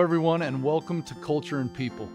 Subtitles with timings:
[0.00, 2.08] Hello, everyone, and welcome to Culture and People.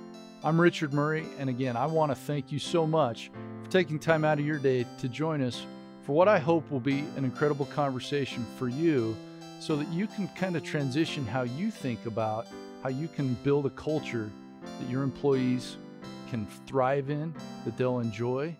[0.43, 3.29] I'm Richard Murray, and again, I want to thank you so much
[3.63, 5.67] for taking time out of your day to join us
[6.01, 9.15] for what I hope will be an incredible conversation for you
[9.59, 12.47] so that you can kind of transition how you think about
[12.81, 14.31] how you can build a culture
[14.79, 15.77] that your employees
[16.31, 18.55] can thrive in, that they'll enjoy.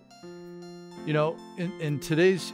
[1.07, 2.53] You know, in, in today's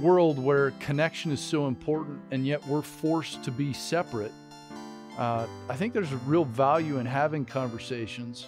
[0.00, 4.30] world where connection is so important and yet we're forced to be separate,
[5.18, 8.46] uh, I think there's a real value in having conversations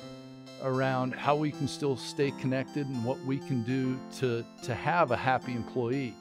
[0.62, 5.10] around how we can still stay connected and what we can do to to have
[5.10, 6.14] a happy employee.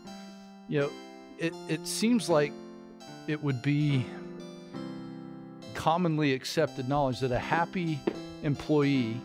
[0.69, 0.91] You know,
[1.37, 2.53] it it seems like
[3.27, 4.05] it would be
[5.73, 7.99] commonly accepted knowledge that a happy
[8.43, 9.19] employee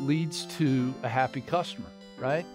[0.00, 2.46] leads to a happy customer, right?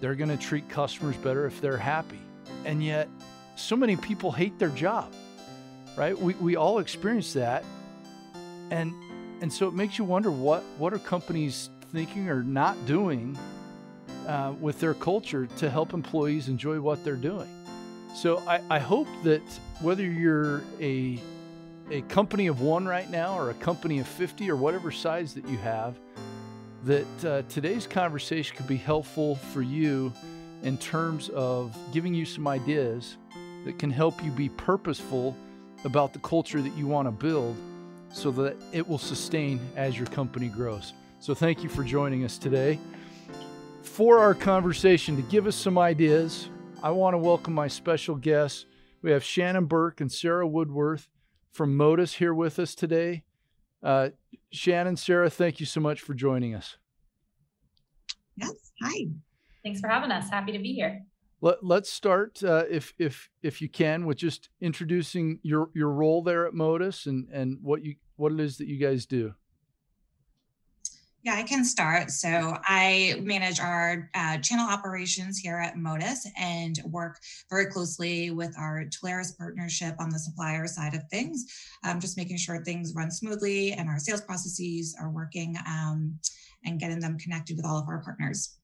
[0.00, 2.20] They're going to treat customers better if they're happy.
[2.64, 3.08] And yet,
[3.56, 5.12] so many people hate their job
[5.98, 6.16] right?
[6.16, 7.64] We, we all experience that.
[8.70, 8.94] And
[9.40, 13.36] and so it makes you wonder what what are companies thinking or not doing
[14.26, 17.48] uh, with their culture to help employees enjoy what they're doing.
[18.14, 19.42] So I, I hope that
[19.80, 21.20] whether you're a
[21.90, 25.48] a company of one right now or a company of 50 or whatever size that
[25.48, 25.98] you have,
[26.84, 30.12] that uh, today's conversation could be helpful for you
[30.62, 33.16] in terms of giving you some ideas
[33.64, 35.34] that can help you be purposeful
[35.84, 37.56] about the culture that you want to build
[38.12, 40.92] so that it will sustain as your company grows.
[41.20, 42.78] So, thank you for joining us today.
[43.82, 46.48] For our conversation, to give us some ideas,
[46.82, 48.66] I want to welcome my special guests.
[49.02, 51.08] We have Shannon Burke and Sara Woodworth
[51.50, 53.24] from Motus here with us today.
[53.82, 54.10] Uh,
[54.52, 56.76] Shannon, Sara, thank you so much for joining us.
[58.36, 58.52] Yes,
[58.82, 59.06] hi.
[59.64, 60.30] Thanks for having us.
[60.30, 61.02] Happy to be here.
[61.40, 66.22] Let, let's start, uh, if if if you can, with just introducing your your role
[66.22, 69.34] there at Motus and and what you what it is that you guys do.
[71.22, 72.10] Yeah, I can start.
[72.10, 72.28] So
[72.64, 77.18] I manage our uh, channel operations here at Motus and work
[77.50, 81.46] very closely with our Telarus partnership on the supplier side of things,
[81.84, 86.18] um, just making sure things run smoothly and our sales processes are working um,
[86.64, 88.57] and getting them connected with all of our partners.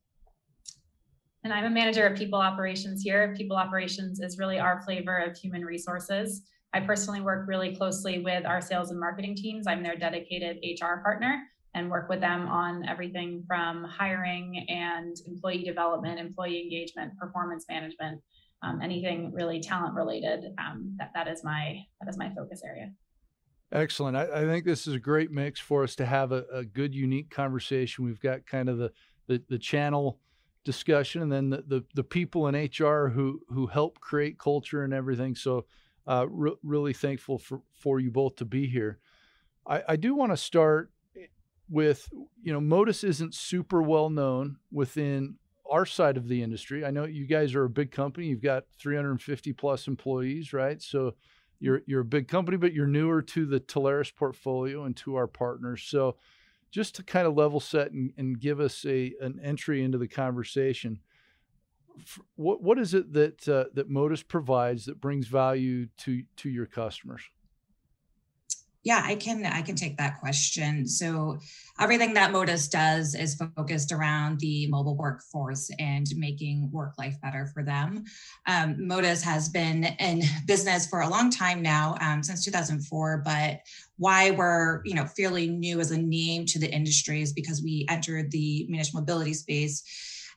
[1.44, 3.34] And I'm a manager of people operations here.
[3.36, 6.40] People operations is really our flavor of human resources.
[6.72, 9.66] I personally work really closely with our sales and marketing teams.
[9.66, 11.42] I'm their dedicated HR partner
[11.74, 18.22] and work with them on everything from hiring and employee development, employee engagement, performance management,
[18.62, 20.46] um, anything really talent related.
[20.58, 22.90] Um, that, that is my that is my focus area.
[23.70, 24.16] Excellent.
[24.16, 26.94] I, I, think this is a great mix for us to have a, a good,
[26.94, 28.04] unique conversation.
[28.04, 28.92] We've got kind of the
[29.26, 30.20] the, the channel
[30.64, 34.92] discussion, and then the, the, the people in HR who who help create culture and
[34.92, 35.34] everything.
[35.34, 35.66] So,
[36.06, 38.98] uh, re- really thankful for for you both to be here.
[39.66, 40.90] I, I do want to start
[41.68, 42.08] with
[42.42, 45.36] you know Motus isn't super well known within
[45.70, 46.84] our side of the industry.
[46.84, 48.26] I know you guys are a big company.
[48.26, 50.80] You've got 350 plus employees, right?
[50.80, 51.14] So
[51.60, 55.26] you're you're a big company, but you're newer to the Telarus portfolio and to our
[55.26, 55.82] partners.
[55.82, 56.16] So
[56.74, 60.08] just to kind of level set and, and give us a an entry into the
[60.08, 60.98] conversation.
[62.34, 66.66] What what is it that uh, that Motus provides that brings value to to your
[66.66, 67.22] customers?
[68.84, 70.86] Yeah, I can I can take that question.
[70.86, 71.38] So
[71.80, 77.46] everything that Motus does is focused around the mobile workforce and making work life better
[77.46, 78.04] for them.
[78.46, 83.22] Um, Motus has been in business for a long time now, um, since 2004.
[83.24, 83.60] But
[83.96, 87.86] why we're you know fairly new as a name to the industry is because we
[87.88, 89.82] entered the managed mobility space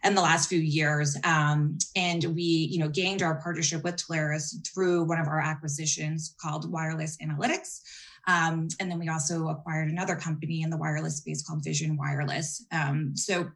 [0.05, 1.17] in the last few years.
[1.25, 6.35] Um, and we, you know, gained our partnership with Telarus through one of our acquisitions
[6.39, 7.81] called Wireless Analytics.
[8.27, 12.65] Um, and then we also acquired another company in the wireless space called Vision Wireless.
[12.71, 13.49] Um, so,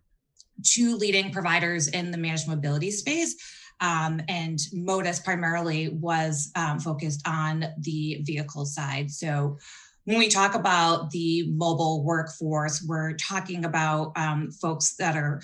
[0.64, 3.36] two leading providers in the managed mobility space.
[3.82, 9.12] Um, and Motus primarily was um, focused on the vehicle side.
[9.12, 9.58] So,
[10.06, 15.42] when we talk about the mobile workforce, we're talking about um, folks that are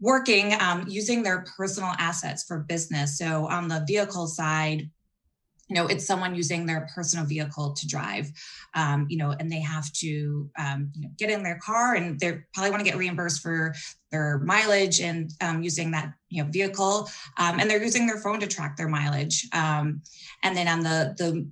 [0.00, 3.18] working um, using their personal assets for business.
[3.18, 4.88] So, on the vehicle side,
[5.70, 8.30] you know it's someone using their personal vehicle to drive
[8.74, 12.18] um, you know and they have to um, you know get in their car and
[12.18, 13.74] they probably want to get reimbursed for
[14.10, 17.08] their mileage and um, using that you know vehicle.
[17.38, 20.02] Um, and they're using their phone to track their mileage um,
[20.42, 21.46] and then on the the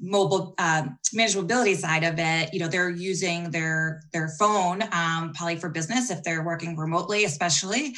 [0.00, 4.80] mobile uh, managed mobility side of it you know they're using their their phone
[5.34, 7.94] probably for business if they're working remotely especially.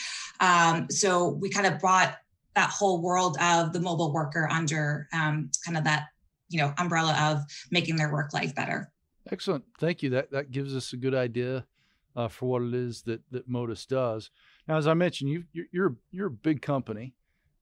[0.91, 2.17] So we kind of brought
[2.55, 6.07] that whole world of the mobile worker under um, kind of that
[6.49, 8.93] you know umbrella of making their work life better
[9.31, 9.65] Excellent.
[9.79, 10.11] Thank you.
[10.11, 11.67] That that gives us a good idea
[12.17, 14.31] uh, for what it is that that Motus does.
[14.67, 17.15] Now, as I mentioned, you you're you're, a big company,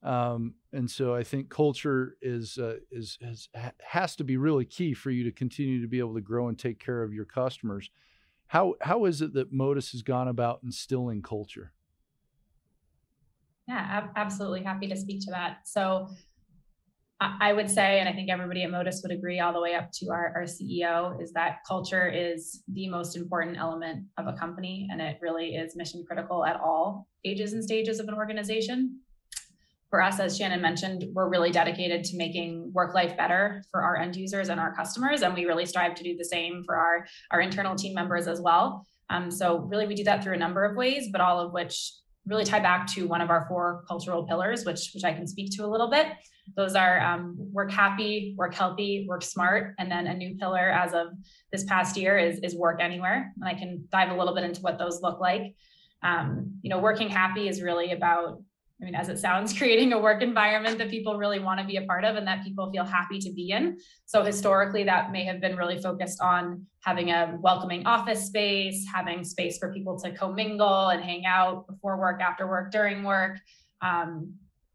[0.03, 3.49] um, and so I think culture is uh, is has
[3.81, 6.59] has to be really key for you to continue to be able to grow and
[6.59, 7.91] take care of your customers.
[8.47, 11.73] How how is it that Motus has gone about instilling culture?
[13.69, 15.59] Yeah, ab- absolutely happy to speak to that.
[15.65, 16.09] So
[17.21, 19.91] I would say, and I think everybody at Motus would agree, all the way up
[19.95, 24.87] to our, our CEO, is that culture is the most important element of a company,
[24.89, 29.01] and it really is mission critical at all ages and stages of an organization.
[29.91, 33.97] For us, as Shannon mentioned, we're really dedicated to making work life better for our
[33.97, 37.05] end users and our customers, and we really strive to do the same for our,
[37.33, 38.87] our internal team members as well.
[39.11, 41.95] Um, so, really, we do that through a number of ways, but all of which
[42.29, 45.51] really tie back to one of our four cultural pillars, which which I can speak
[45.57, 46.09] to a little bit.
[46.57, 50.93] Those are um, work happy, work healthy, work smart, and then a new pillar as
[50.93, 51.09] of
[51.53, 53.33] this past year is is work anywhere.
[53.37, 55.55] And I can dive a little bit into what those look like.
[56.03, 58.43] Um, you know, working happy is really about
[58.81, 61.77] I mean, as it sounds, creating a work environment that people really want to be
[61.77, 63.79] a part of and that people feel happy to be in.
[64.07, 69.25] So, historically, that may have been really focused on having a welcoming office space, having
[69.25, 73.39] space for people to commingle and hang out before work, after work, during work.
[73.81, 74.35] Um,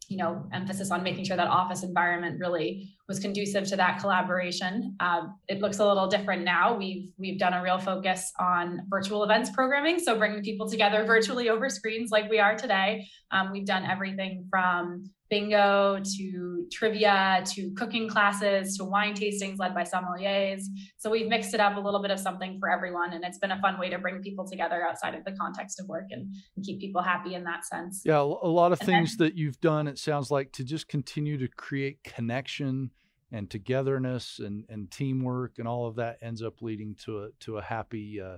[0.10, 4.96] you know, emphasis on making sure that office environment really was conducive to that collaboration.
[5.00, 6.76] Um, it looks a little different now.
[6.76, 11.50] We've we've done a real focus on virtual events programming, so bringing people together virtually
[11.50, 13.08] over screens like we are today.
[13.30, 19.74] Um, we've done everything from bingo to trivia to cooking classes to wine tastings led
[19.74, 20.62] by sommeliers.
[20.98, 23.14] So we've mixed it up a little bit of something for everyone.
[23.14, 25.88] And it's been a fun way to bring people together outside of the context of
[25.88, 28.04] work and, and keep people happy in that sense.
[28.06, 30.88] Yeah, a lot of and things then, that you've done, it sounds like, to just
[30.88, 32.92] continue to create connection
[33.34, 37.58] and togetherness and, and teamwork and all of that ends up leading to a to
[37.58, 38.38] a happy uh,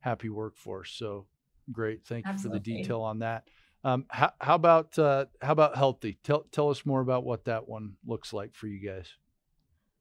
[0.00, 0.90] happy workforce.
[0.90, 1.26] So
[1.70, 2.04] great.
[2.04, 2.58] Thank Absolutely.
[2.58, 3.46] you for the detail on that.
[3.84, 6.18] Um, how, how about uh, how about healthy?
[6.24, 9.06] Tell tell us more about what that one looks like for you guys.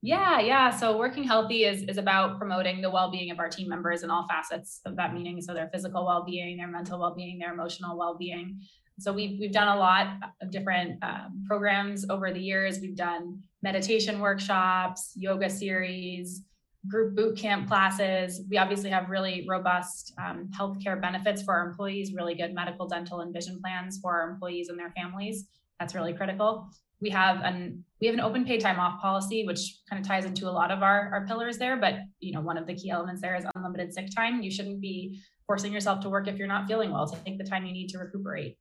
[0.04, 0.72] Yeah, yeah.
[0.72, 4.28] So working healthy is is about promoting the well-being of our team members in all
[4.28, 5.42] facets of that meaning.
[5.42, 8.62] So their physical well-being, their mental well-being, their emotional well-being.
[9.02, 10.08] So we've we've done a lot
[10.42, 12.80] of different um, programs over the years.
[12.80, 16.44] We've done meditation workshops, yoga series,
[16.88, 18.42] group boot camp classes.
[18.50, 23.22] We obviously have really robust um, healthcare benefits for our employees, really good medical, dental,
[23.22, 25.48] and vision plans for our employees and their families.
[25.80, 26.70] That's really critical.
[27.02, 30.26] We have an we have an open pay time off policy, which kind of ties
[30.26, 31.76] into a lot of our, our pillars there.
[31.76, 34.44] But you know, one of the key elements there is unlimited sick time.
[34.44, 37.08] You shouldn't be forcing yourself to work if you're not feeling well.
[37.08, 38.58] Take the time you need to recuperate.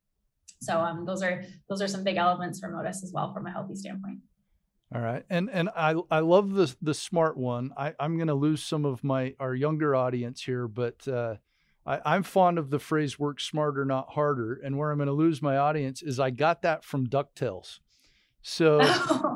[0.61, 3.51] So um, those are those are some big elements for Motus as well from a
[3.51, 4.19] healthy standpoint.
[4.93, 7.71] All right, and and I I love the the smart one.
[7.77, 11.35] I I'm going to lose some of my our younger audience here, but uh,
[11.85, 15.13] I I'm fond of the phrase "work smarter, not harder." And where I'm going to
[15.13, 17.79] lose my audience is I got that from Ducktales.
[18.43, 18.81] So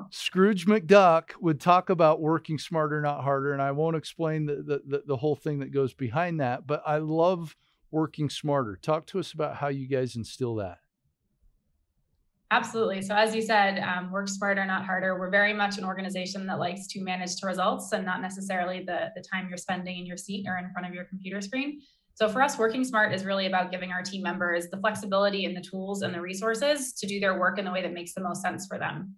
[0.11, 4.81] Scrooge McDuck would talk about working smarter, not harder, and I won't explain the, the
[4.85, 6.67] the the whole thing that goes behind that.
[6.67, 7.55] But I love
[7.89, 8.77] working smarter.
[8.79, 10.79] Talk to us about how you guys instill that.
[12.51, 13.01] Absolutely.
[13.01, 15.19] So, as you said, um, work smarter, not harder.
[15.19, 19.09] We're very much an organization that likes to manage to results and not necessarily the,
[19.15, 21.81] the time you're spending in your seat or in front of your computer screen.
[22.13, 25.57] So, for us, working smart is really about giving our team members the flexibility and
[25.57, 28.21] the tools and the resources to do their work in the way that makes the
[28.21, 29.15] most sense for them.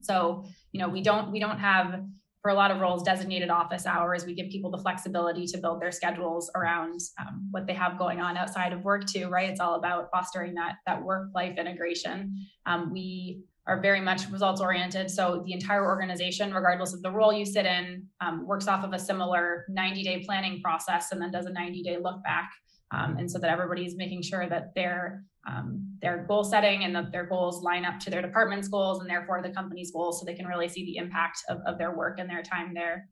[0.00, 2.02] So, you know, we don't we don't have
[2.42, 4.26] for a lot of roles designated office hours.
[4.26, 8.20] We give people the flexibility to build their schedules around um, what they have going
[8.20, 9.48] on outside of work too right?
[9.48, 12.36] It's all about fostering that that work life integration.
[12.66, 17.32] Um, we are very much results oriented so the entire organization regardless of the role
[17.32, 21.30] you sit in um, works off of a similar 90 day planning process and then
[21.30, 22.50] does a 90 day look back
[22.92, 27.10] um, and so that everybody's making sure that they're um, their goal setting and that
[27.10, 30.34] their goals line up to their department's goals and therefore the company's goals so they
[30.34, 33.08] can really see the impact of, of their work and their time there.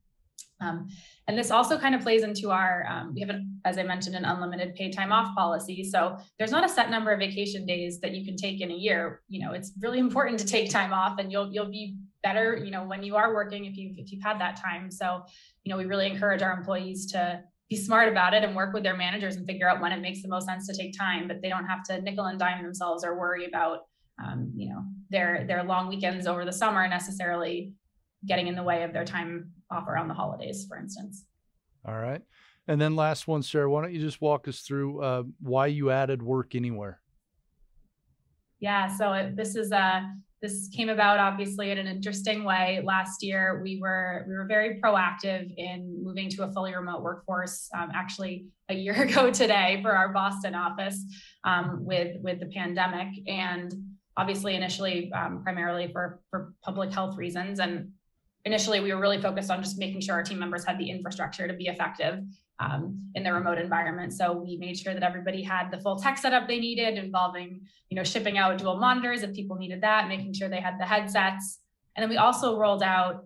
[0.61, 0.89] Um,
[1.27, 4.15] and this also kind of plays into our um, we have an, as i mentioned
[4.15, 5.83] an unlimited paid time off policy.
[5.85, 8.75] So there's not a set number of vacation days that you can take in a
[8.75, 9.23] year.
[9.29, 12.71] You know it's really important to take time off and you'll you'll be better you
[12.71, 14.91] know when you are working if you've, if you've had that time.
[14.91, 15.23] So
[15.65, 18.83] you know we really encourage our employees to be smart about it and work with
[18.83, 21.41] their managers and figure out when it makes the most sense to take time but
[21.41, 23.87] they don't have to nickel and dime themselves or worry about
[24.23, 27.73] um, you know their their long weekends over the summer necessarily
[28.27, 31.25] getting in the way of their time off around the holidays for instance.
[31.87, 32.21] All right.
[32.69, 35.91] And then last one sara why don't you just walk us through uh, why you
[35.91, 37.01] added work anywhere?
[38.59, 40.13] Yeah so it, this is a
[40.43, 42.81] this came about obviously in an interesting way.
[42.83, 47.69] Last year, we were we were very proactive in moving to a fully remote workforce.
[47.77, 51.05] Um, actually, a year ago today for our Boston office
[51.45, 53.73] um, with with the pandemic, and
[54.17, 57.61] obviously initially um, primarily for for public health reasons.
[57.61, 57.91] And
[58.47, 61.47] initially, we were really focused on just making sure our team members had the infrastructure
[61.47, 62.21] to be effective
[62.61, 64.13] um, in the remote environment.
[64.13, 67.97] So we made sure that everybody had the full tech setup they needed, involving you
[67.97, 71.61] know shipping out dual monitors if people needed that, making sure they had the headsets,
[71.97, 73.25] and then we also rolled out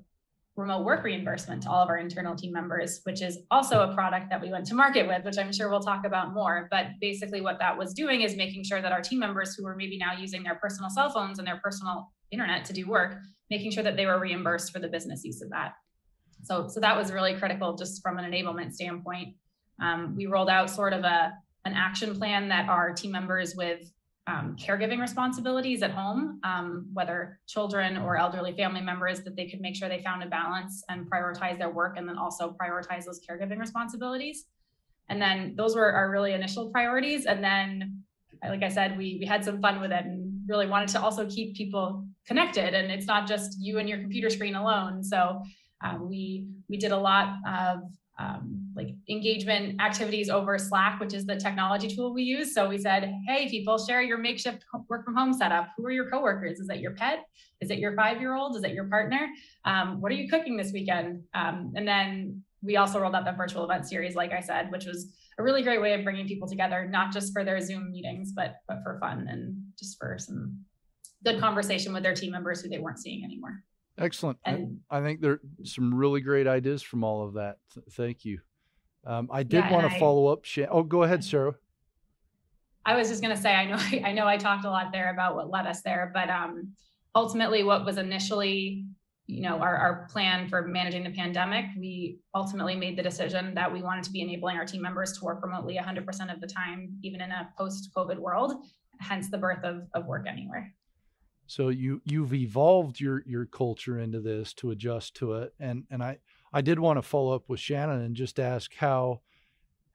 [0.57, 4.31] remote work reimbursement to all of our internal team members, which is also a product
[4.31, 6.69] that we went to market with, which I'm sure we'll talk about more.
[6.71, 9.75] But basically, what that was doing is making sure that our team members who were
[9.75, 13.19] maybe now using their personal cell phones and their personal internet to do work,
[13.51, 15.73] making sure that they were reimbursed for the business use of that.
[16.45, 19.35] So, so that was really critical just from an enablement standpoint.
[19.81, 21.33] Um, we rolled out sort of a
[21.65, 23.91] an action plan that our team members with
[24.27, 29.61] um, caregiving responsibilities at home, um, whether children or elderly family members, that they could
[29.61, 33.21] make sure they found a balance and prioritize their work and then also prioritize those
[33.29, 34.47] caregiving responsibilities.
[35.09, 37.27] And then those were our really initial priorities.
[37.27, 38.03] And then,
[38.43, 41.27] like I said, we, we had some fun with it and really wanted to also
[41.29, 42.73] keep people connected.
[42.73, 45.03] And it's not just you and your computer screen alone.
[45.03, 45.43] So
[45.83, 47.81] um, we we did a lot of
[48.19, 52.55] um, like engagement activities over Slack, which is the technology tool we use.
[52.55, 55.69] So we said, hey, people, share your makeshift work from home setup.
[55.77, 56.61] Who are your coworkers?
[56.61, 57.25] Is that your pet?
[57.61, 58.57] Is it your five year old?
[58.57, 59.29] Is it your partner?
[59.65, 61.23] Um, what are you cooking this weekend?
[61.35, 64.87] Um, and then we also rolled out the virtual event series, like I said, which
[64.87, 68.33] was a really great way of bringing people together, not just for their Zoom meetings,
[68.33, 70.61] but but for fun and just for some
[71.25, 73.65] good conversation with their team members who they weren't seeing anymore.
[73.99, 74.39] Excellent.
[74.45, 77.59] And, I, I think there are some really great ideas from all of that.
[77.93, 78.41] Thank you.
[79.07, 80.45] Um, I did yeah, want to follow up.
[80.71, 81.55] Oh, go ahead, Sara.
[82.87, 85.11] I was just going to say, I know, I know, I talked a lot there
[85.11, 86.73] about what led us there, but um,
[87.15, 88.85] ultimately, what was initially,
[89.27, 93.73] you know, our, our plan for managing the pandemic, we ultimately made the decision that
[93.73, 96.99] we wanted to be enabling our team members to work remotely 100% of the time,
[97.03, 98.55] even in a post-COVID world.
[99.01, 100.73] Hence, the birth of, of Work Anywhere.
[101.47, 106.03] So you you've evolved your your culture into this to adjust to it, and and
[106.03, 106.19] I
[106.53, 109.21] I did want to follow up with Shannon and just ask how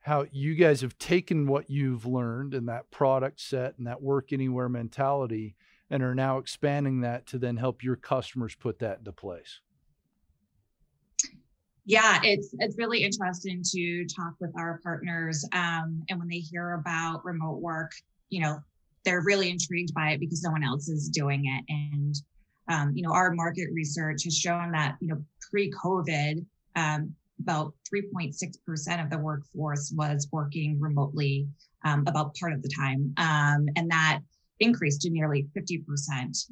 [0.01, 4.31] how you guys have taken what you've learned in that product set and that work
[4.31, 5.55] anywhere mentality
[5.89, 9.59] and are now expanding that to then help your customers put that into place.
[11.85, 16.73] Yeah it's it's really interesting to talk with our partners um, and when they hear
[16.73, 17.91] about remote work
[18.29, 18.59] you know
[19.05, 21.63] they're really intrigued by it because no one else is doing it.
[21.69, 22.15] And,
[22.67, 27.73] um, you know, our market research has shown that, you know, pre COVID, um, about
[27.93, 31.47] 3.6% of the workforce was working remotely
[31.85, 33.13] um, about part of the time.
[33.17, 34.19] Um, and that
[34.59, 35.85] increased to nearly 50%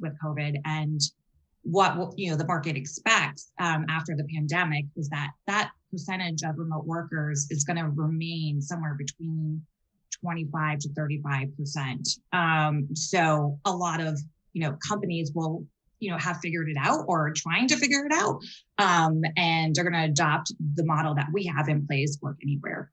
[0.00, 0.56] with COVID.
[0.64, 1.00] And
[1.62, 6.58] what, you know, the market expects um, after the pandemic is that that percentage of
[6.58, 9.62] remote workers is going to remain somewhere between
[10.22, 12.08] 25 to 35 percent.
[12.32, 14.18] Um, so a lot of
[14.52, 15.64] you know companies will
[16.00, 18.40] you know have figured it out or trying to figure it out,
[18.78, 22.90] um, and they're going to adopt the model that we have in place, work anywhere.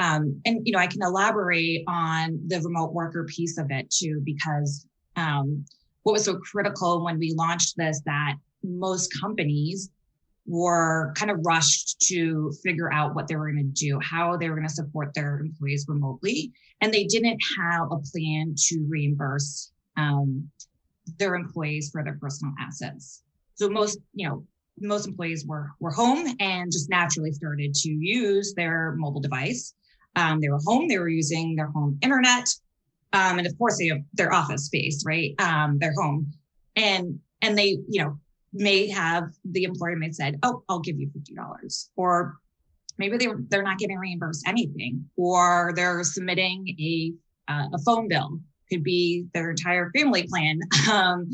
[0.00, 4.20] Um, and you know I can elaborate on the remote worker piece of it too
[4.24, 4.86] because
[5.16, 5.64] um,
[6.04, 9.90] what was so critical when we launched this that most companies
[10.48, 14.48] were kind of rushed to figure out what they were going to do, how they
[14.48, 16.50] were going to support their employees remotely.
[16.80, 20.48] And they didn't have a plan to reimburse um,
[21.18, 23.22] their employees for their personal assets.
[23.56, 24.44] So most, you know,
[24.80, 29.74] most employees were were home and just naturally started to use their mobile device.
[30.16, 32.48] Um, they were home, they were using their home internet,
[33.12, 35.34] um, and of course they have their office space, right?
[35.40, 36.32] Um, their home,
[36.76, 38.18] and and they, you know,
[38.58, 42.38] may have the employer may said, "Oh, I'll give you fifty dollars," or
[42.98, 47.12] maybe they they're not getting reimbursed anything, or they're submitting a
[47.48, 48.40] uh, a phone bill.
[48.70, 50.60] Could be their entire family plan.
[50.90, 51.30] Um,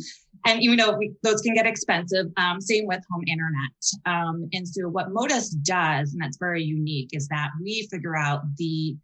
[0.47, 2.27] and even though we, those can get expensive.
[2.37, 3.73] Um, same with home internet.
[4.05, 8.43] Um, and so what Motus does, and that's very unique, is that we figure out
[8.57, 8.97] the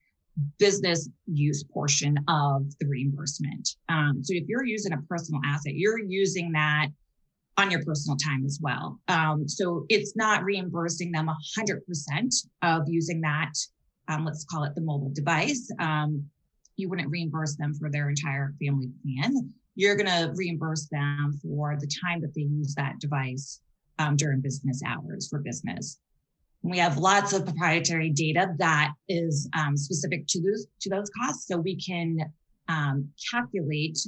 [0.59, 3.77] business use portion of the reimbursement.
[3.89, 6.89] Um, so if you're using a personal asset, you're using that
[7.61, 8.99] on your personal time as well.
[9.09, 13.53] Um, so it's not reimbursing them 100% of using that,
[14.09, 15.71] um, let's call it the mobile device.
[15.79, 16.25] Um,
[16.77, 19.53] you wouldn't reimburse them for their entire family plan.
[19.75, 23.61] You're going to reimburse them for the time that they use that device
[23.99, 25.99] um, during business hours for business.
[26.63, 31.47] We have lots of proprietary data that is um, specific to those to those costs,
[31.47, 32.19] so we can
[32.69, 33.99] um, calculate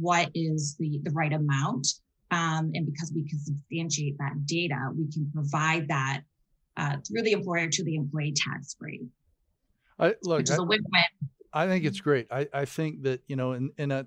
[0.00, 1.86] what is the, the right amount.
[2.30, 6.22] Um, and because we can substantiate that data, we can provide that
[6.76, 9.02] uh, through the employer to the employee tax rate.
[9.98, 11.30] I, look, which is I, a win-win.
[11.52, 12.28] I think it's great.
[12.30, 14.06] I, I think that you know in, in a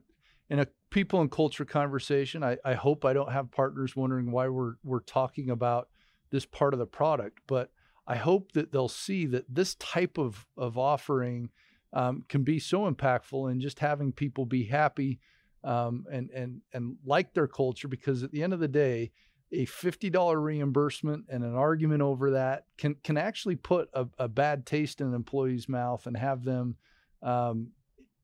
[0.49, 4.47] in a people and culture conversation, I, I hope I don't have partners wondering why
[4.47, 5.89] we're we're talking about
[6.31, 7.71] this part of the product, but
[8.07, 11.49] I hope that they'll see that this type of of offering
[11.91, 15.19] um, can be so impactful in just having people be happy
[15.63, 17.87] um, and and and like their culture.
[17.87, 19.11] Because at the end of the day,
[19.51, 24.27] a fifty dollar reimbursement and an argument over that can can actually put a, a
[24.27, 26.75] bad taste in an employee's mouth and have them
[27.21, 27.71] um,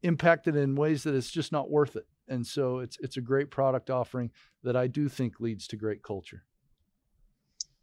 [0.02, 2.08] impacted in ways that it's just not worth it.
[2.28, 4.32] And so it's it's a great product offering
[4.64, 6.44] that I do think leads to great culture.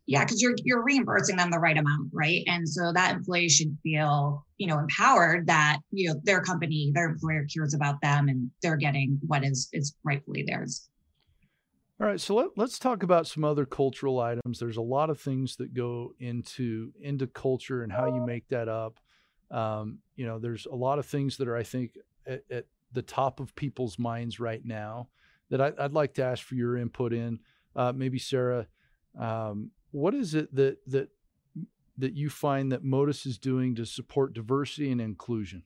[0.07, 2.43] Yeah, because you're you're reimbursing them the right amount, right?
[2.47, 7.07] And so that employee should feel, you know, empowered that you know their company, their
[7.11, 10.89] employer cares about them, and they're getting what is is rightfully theirs.
[11.99, 14.59] All right, so let, let's talk about some other cultural items.
[14.59, 18.69] There's a lot of things that go into into culture and how you make that
[18.69, 19.01] up.
[19.51, 21.97] Um, you know, there's a lot of things that are, I think,
[22.27, 25.09] at, at the top of people's minds right now
[25.51, 27.41] that I, would like to ask for your input in.
[27.75, 28.67] Uh, maybe Sara,
[29.19, 31.09] um, what is it that that
[31.97, 35.63] that you find that Motus is doing to support diversity and inclusion?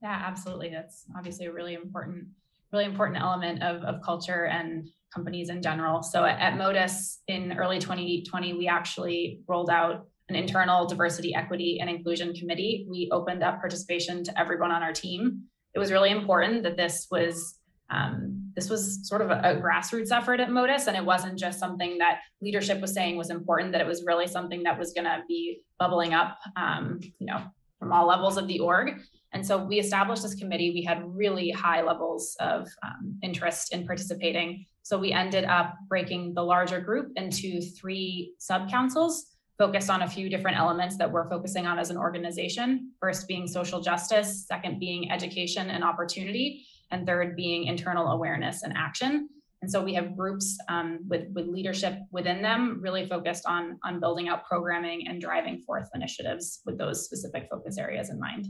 [0.00, 0.68] Yeah, absolutely.
[0.68, 2.26] That's obviously a really important,
[2.72, 6.04] really important element of, of culture and companies in general.
[6.04, 11.78] So at, at Motus in early 2020, we actually rolled out an internal diversity, equity,
[11.80, 12.86] and inclusion committee.
[12.88, 15.42] We opened up participation to everyone on our team.
[15.74, 17.58] It was really important that this was
[17.90, 21.58] um, this was sort of a, a, grassroots effort at Motus, and it wasn't just
[21.58, 23.72] something that leadership was saying was important.
[23.72, 27.42] That it was really something that was going to be bubbling up, um, you know,
[27.78, 29.00] from all levels of the org.
[29.32, 30.70] And so we established this committee.
[30.70, 34.66] We had really high levels of um, interest in participating.
[34.82, 40.08] So we ended up breaking the larger group into three sub councils focused on a
[40.08, 42.90] few different elements that we're focusing on as an organization.
[43.00, 48.72] First being social justice, second being education and opportunity, and third being internal awareness and
[48.76, 49.28] action.
[49.62, 53.98] And so we have groups um, with, with leadership within them really focused on, on
[53.98, 58.46] building out programming and driving forth initiatives with those specific focus areas in mind.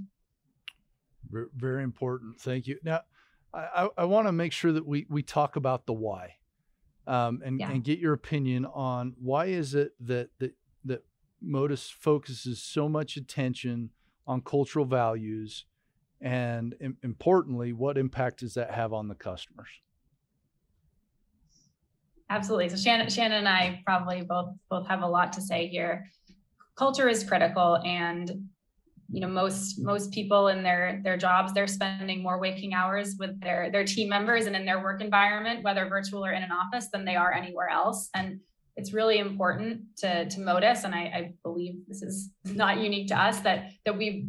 [1.31, 2.41] Very important.
[2.41, 2.79] Thank you.
[2.83, 3.03] Now,
[3.53, 6.35] I, I want to make sure that we, we talk about the why
[7.07, 7.71] um, and, yeah.
[7.71, 11.05] and get your opinion on why is it that, that, that
[11.41, 13.91] Motus focuses so much attention
[14.27, 15.67] on cultural values
[16.21, 19.69] and importantly, what impact does that have on the customers?
[22.31, 22.69] Absolutely.
[22.71, 26.07] So Shannon, Shannon and I probably both both have a lot to say here.
[26.77, 28.49] Culture is critical, and
[29.11, 33.39] you know most most people in their their jobs they're spending more waking hours with
[33.41, 36.89] their their team members and in their work environment, whether virtual or in an office,
[36.89, 38.09] than they are anywhere else.
[38.15, 38.41] And
[38.77, 43.21] it's really important to to Motus, and I, I believe this is not unique to
[43.21, 44.29] us that that we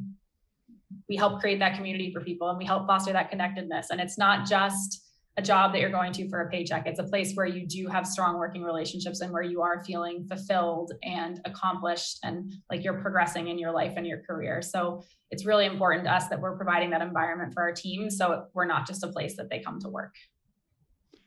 [1.08, 3.90] we help create that community for people and we help foster that connectedness.
[3.92, 5.02] And it's not just
[5.38, 6.88] a job that you're going to for a paycheck.
[6.88, 10.26] It's a place where you do have strong working relationships and where you are feeling
[10.26, 14.62] fulfilled and accomplished and like you're progressing in your life and your career.
[14.62, 18.10] So it's really important to us that we're providing that environment for our team.
[18.10, 20.16] So we're not just a place that they come to work.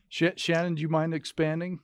[0.08, 1.80] Shannon, do you mind expanding?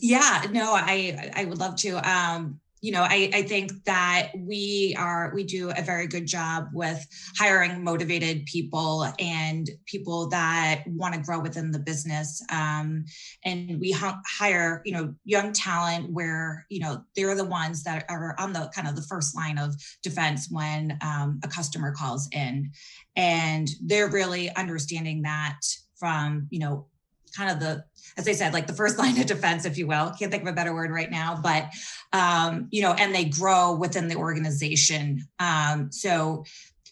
[0.00, 1.96] Yeah, no, I I would love to.
[2.08, 6.68] Um, you know, I, I think that we are we do a very good job
[6.72, 7.06] with
[7.38, 12.42] hiring motivated people and people that want to grow within the business.
[12.50, 13.04] Um,
[13.44, 18.34] and we hire, you know, young talent where you know they're the ones that are
[18.38, 22.70] on the kind of the first line of defense when um, a customer calls in,
[23.14, 25.60] and they're really understanding that
[25.98, 26.86] from you know
[27.30, 27.84] kind of the
[28.16, 30.12] as I said, like the first line of defense, if you will.
[30.18, 31.70] Can't think of a better word right now, but
[32.12, 35.26] um, you know, and they grow within the organization.
[35.38, 36.44] Um, so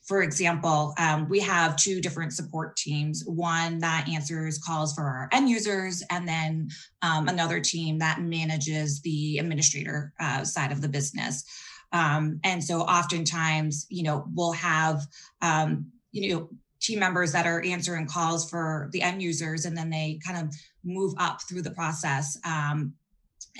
[0.08, 5.28] for example, um, we have two different support teams one that answers calls for our
[5.32, 6.70] end users, and then
[7.02, 11.44] um, another team that manages the administrator uh, side of the business.
[11.92, 15.06] Um, and so oftentimes, you know, we'll have,
[15.42, 16.50] um, you know,
[16.88, 20.54] team members that are answering calls for the end users and then they kind of
[20.84, 22.92] move up through the process um,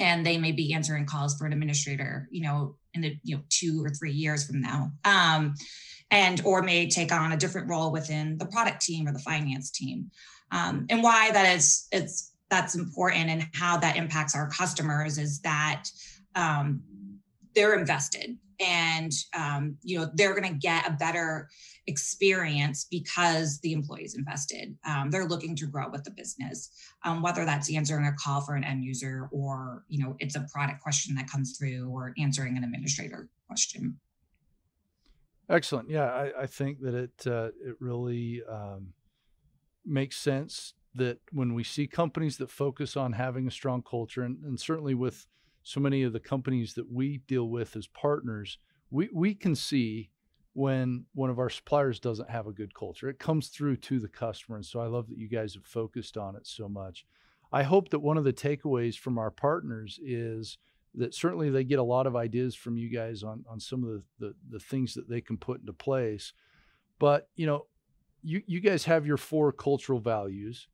[0.00, 3.42] and they may be answering calls for an administrator you know in the you know
[3.50, 5.54] two or three years from now um,
[6.10, 9.70] and or may take on a different role within the product team or the finance
[9.70, 10.10] team.
[10.50, 15.40] Um, and why that is it's that's important and how that impacts our customers is
[15.40, 15.84] that
[16.34, 16.82] um,
[17.54, 21.48] they're invested and um, you know they're going to get a better
[21.88, 24.76] experience because the employees invested.
[24.86, 26.70] Um, they're looking to grow with the business.
[27.04, 30.46] Um, whether that's answering a call for an end user or you know it's a
[30.52, 33.98] product question that comes through or answering an administrator question.
[35.48, 35.88] Excellent.
[35.90, 38.92] Yeah i, I think that it uh, it really um,
[39.84, 44.42] makes sense that when we see companies that focus on having a strong culture and,
[44.44, 45.26] and certainly with
[45.62, 48.58] so many of the companies that we deal with as partners,
[48.90, 50.10] we, we can see
[50.58, 53.08] when one of our suppliers doesn't have a good culture.
[53.08, 54.56] It comes through to the customer.
[54.56, 57.06] And so I love that you guys have focused on it so much.
[57.52, 60.58] I hope that one of the takeaways from our partners is
[60.96, 63.90] that certainly they get a lot of ideas from you guys on, on some of
[63.90, 66.32] the, the, the things that they can put into place.
[66.98, 67.66] But, you know,
[68.24, 70.66] you, you guys have your four cultural values.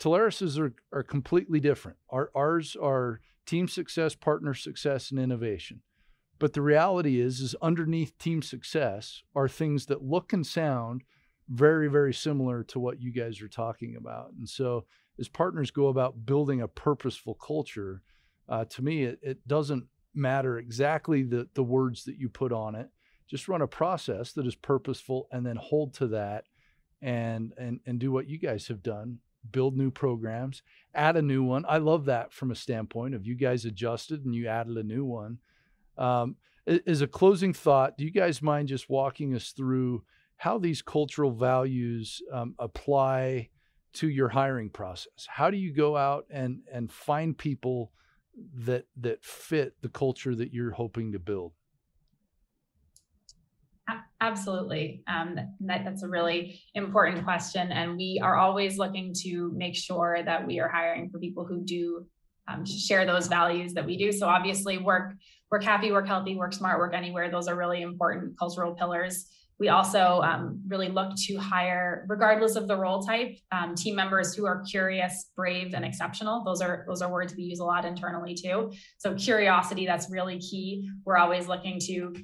[0.00, 1.98] Telarus's are, are completely different.
[2.10, 5.82] Our, ours are team success, partner success, and innovation.
[6.38, 11.02] But the reality is, is underneath team success are things that look and sound
[11.48, 14.32] very, very similar to what you guys are talking about.
[14.38, 14.84] And so,
[15.18, 18.02] as partners go about building a purposeful culture,
[18.48, 22.74] uh, to me, it, it doesn't matter exactly the, the words that you put on
[22.74, 22.88] it.
[23.28, 26.44] Just run a process that is purposeful and then hold to that
[27.00, 29.18] and and and do what you guys have done
[29.50, 30.62] build new programs,
[30.94, 31.64] add a new one.
[31.68, 35.04] I love that from a standpoint of you guys adjusted and you added a new
[35.04, 35.38] one.
[35.98, 36.36] Um,
[36.86, 40.04] as a closing thought, do you guys mind just walking us through
[40.36, 43.48] how these cultural values um, apply
[43.94, 45.26] to your hiring process?
[45.26, 47.92] How do you go out and and find people
[48.54, 51.52] that that fit the culture that you're hoping to build?
[54.20, 55.02] Absolutely.
[55.06, 57.70] Um, that, that's a really important question.
[57.70, 61.64] And we are always looking to make sure that we are hiring for people who
[61.64, 62.04] do
[62.48, 64.10] um, share those values that we do.
[64.10, 65.14] So obviously work,
[65.50, 67.30] work happy, work healthy, work smart, work anywhere.
[67.30, 69.26] Those are really important cultural pillars.
[69.58, 74.34] We also um, really look to hire, regardless of the role type, um, team members
[74.34, 76.44] who are curious, brave, and exceptional.
[76.44, 78.72] Those are those are words we use a lot internally too.
[78.98, 80.88] So curiosity, that's really key.
[81.04, 82.14] We're always looking to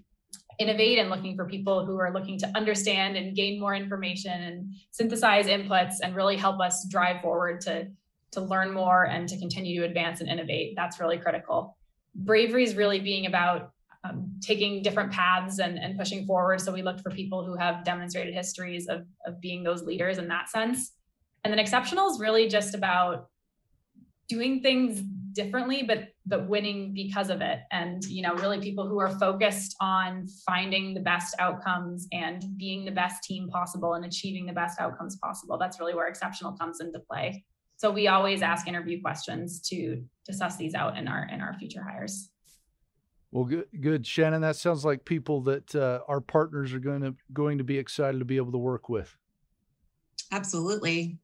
[0.58, 4.74] innovate and looking for people who are looking to understand and gain more information and
[4.92, 7.88] synthesize inputs and really help us drive forward to
[8.32, 11.76] to learn more and to continue to advance and innovate that's really critical
[12.14, 13.70] bravery is really being about
[14.05, 16.61] um, taking different paths and, and pushing forward.
[16.61, 20.29] So we looked for people who have demonstrated histories of, of being those leaders in
[20.29, 20.92] that sense.
[21.42, 23.29] And then exceptional is really just about
[24.29, 27.61] doing things differently but but winning because of it.
[27.72, 32.85] And you know really people who are focused on finding the best outcomes and being
[32.85, 35.59] the best team possible and achieving the best outcomes possible.
[35.59, 37.44] That's really where exceptional comes into play
[37.76, 41.54] so we always ask interview questions to to suss these out in our in our
[41.54, 42.30] future hires.
[43.30, 44.06] Well good good.
[44.06, 47.78] Shannon that sounds like people that uh, our partners are going to going to be
[47.78, 49.16] excited to be able to work with.
[50.30, 51.18] Absolutely.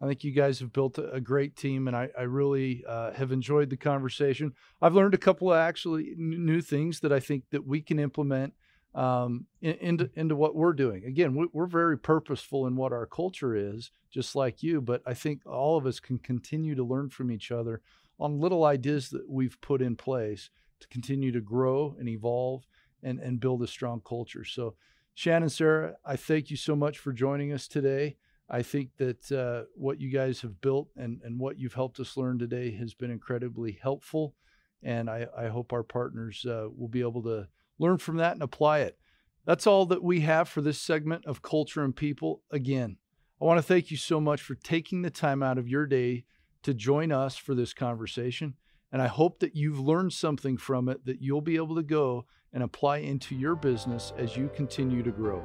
[0.00, 3.32] I think you guys have built a, great team, and I, I really uh, have
[3.32, 4.52] enjoyed the conversation.
[4.80, 8.54] I've learned a couple of actually new things that I think that we can implement
[8.94, 11.04] um, in, into into what we're doing.
[11.04, 14.80] Again, we, we're very purposeful in what our culture is, just like you.
[14.80, 17.82] But I think all of us can continue to learn from each other
[18.18, 22.64] on little ideas that we've put in place to continue to grow and evolve
[23.02, 24.44] and and build a strong culture.
[24.44, 24.74] So,
[25.14, 28.16] Shannon, Sara, I thank you so much for joining us today.
[28.50, 32.16] I think that uh, what you guys have built and, and what you've helped us
[32.16, 34.34] learn today has been incredibly helpful.
[34.82, 37.46] And I, I hope our partners uh, will be able to
[37.78, 38.98] learn from that and apply it.
[39.44, 42.42] That's all that we have for this segment of Culture and People.
[42.50, 42.98] Again,
[43.40, 46.24] I want to thank you so much for taking the time out of your day
[46.64, 48.54] to join us for this conversation.
[48.90, 52.26] And I hope that you've learned something from it that you'll be able to go
[52.52, 55.42] and apply into your business as you continue to grow.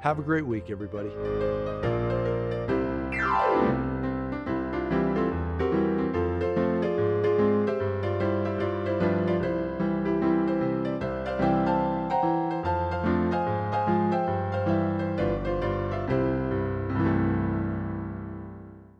[0.00, 1.10] Have a great week, everybody.